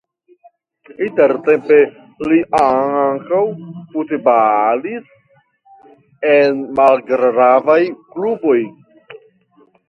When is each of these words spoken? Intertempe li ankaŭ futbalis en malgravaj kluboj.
Intertempe 1.07 1.75
li 2.31 2.39
ankaŭ 2.59 3.41
futbalis 3.91 5.13
en 6.31 6.65
malgravaj 6.81 7.79
kluboj. 8.17 8.59